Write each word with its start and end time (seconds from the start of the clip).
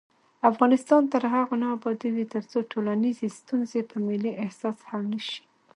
افغانستان 0.51 1.01
تر 1.13 1.23
هغو 1.33 1.55
نه 1.61 1.67
ابادیږي، 1.75 2.25
ترڅو 2.33 2.57
ټولنیزې 2.71 3.27
ستونزې 3.39 3.81
په 3.89 3.97
ملي 4.07 4.31
احساس 4.43 4.77
حل 4.89 5.03
نشي. 5.13 5.41